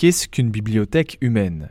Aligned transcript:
Qu'est-ce 0.00 0.28
qu'une 0.28 0.48
bibliothèque 0.48 1.18
humaine? 1.20 1.68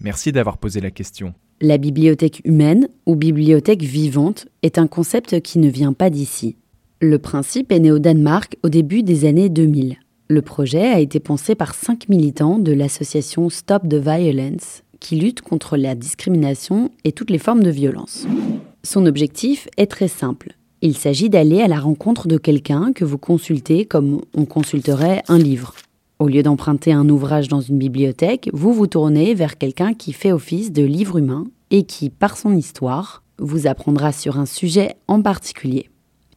Merci 0.00 0.32
d'avoir 0.32 0.58
posé 0.58 0.80
la 0.80 0.90
question. 0.90 1.34
La 1.60 1.78
bibliothèque 1.78 2.42
humaine 2.44 2.88
ou 3.06 3.14
bibliothèque 3.14 3.84
vivante 3.84 4.48
est 4.62 4.76
un 4.76 4.88
concept 4.88 5.40
qui 5.40 5.60
ne 5.60 5.68
vient 5.68 5.92
pas 5.92 6.10
d'ici. 6.10 6.56
Le 7.00 7.20
principe 7.20 7.70
est 7.70 7.78
né 7.78 7.92
au 7.92 8.00
Danemark 8.00 8.56
au 8.64 8.70
début 8.70 9.04
des 9.04 9.24
années 9.24 9.50
2000. 9.50 9.98
Le 10.26 10.42
projet 10.42 10.88
a 10.88 10.98
été 10.98 11.20
pensé 11.20 11.54
par 11.54 11.76
cinq 11.76 12.08
militants 12.08 12.58
de 12.58 12.72
l'association 12.72 13.50
Stop 13.50 13.88
the 13.88 13.94
Violence 13.94 14.82
qui 14.98 15.14
lutte 15.14 15.42
contre 15.42 15.76
la 15.76 15.94
discrimination 15.94 16.90
et 17.04 17.12
toutes 17.12 17.30
les 17.30 17.38
formes 17.38 17.62
de 17.62 17.70
violence. 17.70 18.26
Son 18.82 19.06
objectif 19.06 19.68
est 19.76 19.86
très 19.86 20.08
simple. 20.08 20.56
Il 20.82 20.96
s'agit 20.96 21.30
d'aller 21.30 21.60
à 21.60 21.68
la 21.68 21.78
rencontre 21.78 22.26
de 22.26 22.36
quelqu'un 22.36 22.92
que 22.92 23.04
vous 23.04 23.18
consultez 23.18 23.84
comme 23.84 24.22
on 24.34 24.44
consulterait 24.44 25.22
un 25.28 25.38
livre. 25.38 25.76
Au 26.20 26.26
lieu 26.26 26.42
d'emprunter 26.42 26.92
un 26.92 27.08
ouvrage 27.08 27.46
dans 27.46 27.60
une 27.60 27.78
bibliothèque, 27.78 28.50
vous 28.52 28.72
vous 28.72 28.88
tournez 28.88 29.34
vers 29.34 29.56
quelqu'un 29.56 29.94
qui 29.94 30.12
fait 30.12 30.32
office 30.32 30.72
de 30.72 30.82
livre 30.82 31.18
humain 31.18 31.44
et 31.70 31.84
qui, 31.84 32.10
par 32.10 32.36
son 32.36 32.56
histoire, 32.56 33.22
vous 33.38 33.68
apprendra 33.68 34.10
sur 34.10 34.36
un 34.36 34.44
sujet 34.44 34.96
en 35.06 35.22
particulier. 35.22 35.90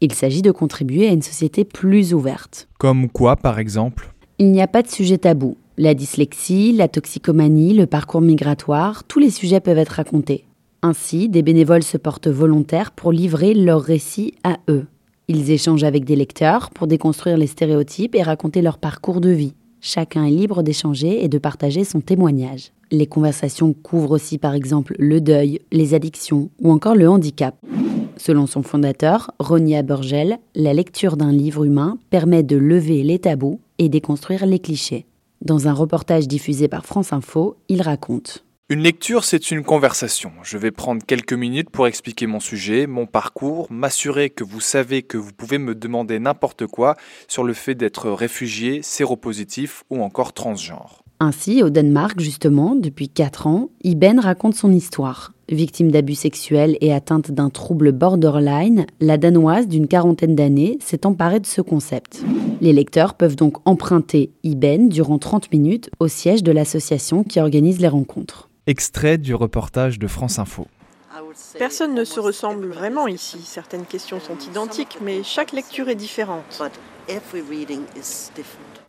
Il 0.00 0.12
s'agit 0.12 0.42
de 0.42 0.50
contribuer 0.50 1.06
à 1.06 1.12
une 1.12 1.22
société 1.22 1.64
plus 1.64 2.12
ouverte. 2.12 2.66
Comme 2.78 3.08
quoi, 3.08 3.36
par 3.36 3.60
exemple? 3.60 4.12
Il 4.40 4.50
n'y 4.50 4.60
a 4.60 4.66
pas 4.66 4.82
de 4.82 4.88
sujet 4.88 5.18
tabou. 5.18 5.56
La 5.76 5.94
dyslexie, 5.94 6.72
la 6.72 6.88
toxicomanie, 6.88 7.72
le 7.72 7.86
parcours 7.86 8.20
migratoire, 8.20 9.04
tous 9.04 9.20
les 9.20 9.30
sujets 9.30 9.60
peuvent 9.60 9.78
être 9.78 9.90
racontés. 9.90 10.44
Ainsi, 10.82 11.28
des 11.28 11.42
bénévoles 11.42 11.84
se 11.84 11.98
portent 11.98 12.26
volontaires 12.26 12.90
pour 12.90 13.12
livrer 13.12 13.54
leurs 13.54 13.82
récits 13.82 14.34
à 14.42 14.58
eux. 14.68 14.86
Ils 15.28 15.52
échangent 15.52 15.84
avec 15.84 16.04
des 16.04 16.16
lecteurs 16.16 16.70
pour 16.70 16.88
déconstruire 16.88 17.36
les 17.36 17.46
stéréotypes 17.46 18.16
et 18.16 18.22
raconter 18.24 18.60
leur 18.60 18.78
parcours 18.78 19.20
de 19.20 19.30
vie. 19.30 19.54
Chacun 19.90 20.26
est 20.26 20.30
libre 20.30 20.62
d'échanger 20.62 21.24
et 21.24 21.28
de 21.28 21.38
partager 21.38 21.82
son 21.82 22.02
témoignage. 22.02 22.72
Les 22.90 23.06
conversations 23.06 23.72
couvrent 23.72 24.10
aussi 24.10 24.36
par 24.36 24.52
exemple 24.52 24.94
le 24.98 25.22
deuil, 25.22 25.60
les 25.72 25.94
addictions 25.94 26.50
ou 26.60 26.70
encore 26.72 26.94
le 26.94 27.08
handicap. 27.08 27.54
Selon 28.18 28.46
son 28.46 28.62
fondateur, 28.62 29.30
Ronia 29.38 29.80
Burgel, 29.80 30.40
la 30.54 30.74
lecture 30.74 31.16
d'un 31.16 31.32
livre 31.32 31.64
humain 31.64 31.96
permet 32.10 32.42
de 32.42 32.58
lever 32.58 33.02
les 33.02 33.18
tabous 33.18 33.60
et 33.78 33.88
déconstruire 33.88 34.44
les 34.44 34.58
clichés. 34.58 35.06
Dans 35.40 35.68
un 35.68 35.72
reportage 35.72 36.28
diffusé 36.28 36.68
par 36.68 36.84
France 36.84 37.14
Info, 37.14 37.56
il 37.70 37.80
raconte 37.80 38.44
une 38.70 38.82
lecture, 38.82 39.24
c'est 39.24 39.50
une 39.50 39.64
conversation. 39.64 40.30
Je 40.42 40.58
vais 40.58 40.70
prendre 40.70 41.02
quelques 41.02 41.32
minutes 41.32 41.70
pour 41.70 41.86
expliquer 41.86 42.26
mon 42.26 42.38
sujet, 42.38 42.86
mon 42.86 43.06
parcours, 43.06 43.66
m'assurer 43.70 44.28
que 44.28 44.44
vous 44.44 44.60
savez 44.60 45.02
que 45.02 45.16
vous 45.16 45.32
pouvez 45.32 45.56
me 45.56 45.74
demander 45.74 46.18
n'importe 46.18 46.66
quoi 46.66 46.94
sur 47.28 47.44
le 47.44 47.54
fait 47.54 47.74
d'être 47.74 48.10
réfugié, 48.10 48.82
séropositif 48.82 49.84
ou 49.88 50.02
encore 50.02 50.34
transgenre. 50.34 51.02
Ainsi, 51.18 51.62
au 51.62 51.70
Danemark, 51.70 52.20
justement, 52.20 52.74
depuis 52.76 53.08
4 53.08 53.46
ans, 53.46 53.70
Iben 53.84 54.20
raconte 54.20 54.54
son 54.54 54.70
histoire. 54.70 55.32
Victime 55.48 55.90
d'abus 55.90 56.14
sexuels 56.14 56.76
et 56.82 56.92
atteinte 56.92 57.30
d'un 57.30 57.48
trouble 57.48 57.92
borderline, 57.92 58.86
la 59.00 59.16
Danoise 59.16 59.66
d'une 59.66 59.88
quarantaine 59.88 60.36
d'années 60.36 60.76
s'est 60.80 61.06
emparée 61.06 61.40
de 61.40 61.46
ce 61.46 61.62
concept. 61.62 62.22
Les 62.60 62.74
lecteurs 62.74 63.14
peuvent 63.14 63.34
donc 63.34 63.66
emprunter 63.66 64.30
Iben 64.44 64.90
durant 64.90 65.18
30 65.18 65.50
minutes 65.52 65.90
au 66.00 66.06
siège 66.06 66.42
de 66.42 66.52
l'association 66.52 67.24
qui 67.24 67.40
organise 67.40 67.80
les 67.80 67.88
rencontres. 67.88 68.47
Extrait 68.68 69.16
du 69.16 69.34
reportage 69.34 69.98
de 69.98 70.06
France 70.06 70.38
Info. 70.38 70.66
Personne 71.58 71.94
ne 71.94 72.04
se 72.04 72.20
ressemble 72.20 72.66
vraiment 72.66 73.08
ici. 73.08 73.38
Certaines 73.42 73.86
questions 73.86 74.20
sont 74.20 74.36
identiques, 74.46 74.98
mais 75.02 75.22
chaque 75.22 75.52
lecture 75.52 75.88
est 75.88 75.94
différente. 75.94 76.62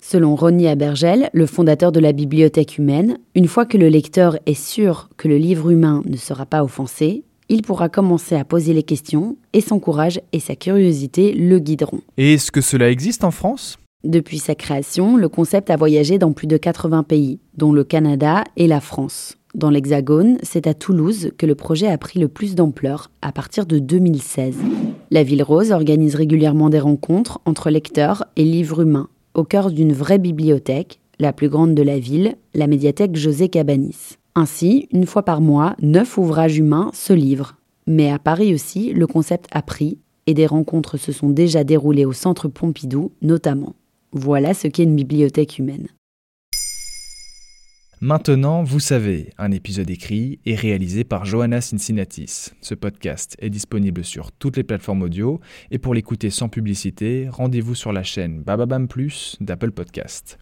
Selon 0.00 0.34
Ronnie 0.34 0.66
Abergel, 0.66 1.30
le 1.32 1.46
fondateur 1.46 1.92
de 1.92 2.00
la 2.00 2.10
bibliothèque 2.10 2.78
humaine, 2.78 3.18
une 3.36 3.46
fois 3.46 3.64
que 3.64 3.78
le 3.78 3.86
lecteur 3.86 4.36
est 4.44 4.60
sûr 4.60 5.08
que 5.16 5.28
le 5.28 5.36
livre 5.36 5.70
humain 5.70 6.02
ne 6.04 6.16
sera 6.16 6.46
pas 6.46 6.64
offensé, 6.64 7.22
il 7.48 7.62
pourra 7.62 7.88
commencer 7.88 8.34
à 8.34 8.44
poser 8.44 8.74
les 8.74 8.82
questions 8.82 9.36
et 9.52 9.60
son 9.60 9.78
courage 9.78 10.20
et 10.32 10.40
sa 10.40 10.56
curiosité 10.56 11.32
le 11.32 11.60
guideront. 11.60 12.00
Et 12.16 12.34
est-ce 12.34 12.50
que 12.50 12.60
cela 12.60 12.90
existe 12.90 13.22
en 13.22 13.30
France? 13.30 13.78
Depuis 14.02 14.40
sa 14.40 14.56
création, 14.56 15.16
le 15.16 15.28
concept 15.28 15.70
a 15.70 15.76
voyagé 15.76 16.18
dans 16.18 16.32
plus 16.32 16.48
de 16.48 16.56
80 16.56 17.04
pays, 17.04 17.38
dont 17.56 17.72
le 17.72 17.84
Canada 17.84 18.42
et 18.56 18.66
la 18.66 18.80
France. 18.80 19.36
Dans 19.54 19.70
l'Hexagone, 19.70 20.38
c'est 20.44 20.68
à 20.68 20.74
Toulouse 20.74 21.32
que 21.36 21.44
le 21.44 21.56
projet 21.56 21.88
a 21.88 21.98
pris 21.98 22.20
le 22.20 22.28
plus 22.28 22.54
d'ampleur 22.54 23.10
à 23.20 23.32
partir 23.32 23.66
de 23.66 23.80
2016. 23.80 24.54
La 25.10 25.24
Ville 25.24 25.42
Rose 25.42 25.72
organise 25.72 26.14
régulièrement 26.14 26.70
des 26.70 26.78
rencontres 26.78 27.40
entre 27.44 27.68
lecteurs 27.68 28.24
et 28.36 28.44
livres 28.44 28.82
humains, 28.82 29.08
au 29.34 29.42
cœur 29.42 29.72
d'une 29.72 29.92
vraie 29.92 30.18
bibliothèque, 30.18 31.00
la 31.18 31.32
plus 31.32 31.48
grande 31.48 31.74
de 31.74 31.82
la 31.82 31.98
ville, 31.98 32.36
la 32.54 32.68
médiathèque 32.68 33.16
José 33.16 33.48
Cabanis. 33.48 34.18
Ainsi, 34.36 34.88
une 34.92 35.06
fois 35.06 35.24
par 35.24 35.40
mois, 35.40 35.74
neuf 35.82 36.16
ouvrages 36.16 36.56
humains 36.56 36.90
se 36.94 37.12
livrent. 37.12 37.56
Mais 37.88 38.08
à 38.08 38.20
Paris 38.20 38.54
aussi, 38.54 38.92
le 38.92 39.08
concept 39.08 39.46
a 39.50 39.62
pris 39.62 39.98
et 40.28 40.34
des 40.34 40.46
rencontres 40.46 40.96
se 40.96 41.10
sont 41.10 41.28
déjà 41.28 41.64
déroulées 41.64 42.04
au 42.04 42.12
centre 42.12 42.46
Pompidou 42.46 43.10
notamment. 43.20 43.74
Voilà 44.12 44.54
ce 44.54 44.68
qu'est 44.68 44.84
une 44.84 44.94
bibliothèque 44.94 45.58
humaine. 45.58 45.88
Maintenant, 48.02 48.62
vous 48.62 48.80
savez, 48.80 49.28
un 49.36 49.50
épisode 49.50 49.90
écrit 49.90 50.40
et 50.46 50.54
réalisé 50.54 51.04
par 51.04 51.26
Johanna 51.26 51.60
Cincinnatis. 51.60 52.48
Ce 52.62 52.74
podcast 52.74 53.36
est 53.40 53.50
disponible 53.50 54.04
sur 54.04 54.32
toutes 54.32 54.56
les 54.56 54.62
plateformes 54.62 55.02
audio 55.02 55.38
et 55.70 55.78
pour 55.78 55.92
l'écouter 55.92 56.30
sans 56.30 56.48
publicité, 56.48 57.28
rendez-vous 57.30 57.74
sur 57.74 57.92
la 57.92 58.02
chaîne 58.02 58.42
Bababam 58.42 58.88
Plus 58.88 59.36
d'Apple 59.42 59.72
Podcast. 59.72 60.38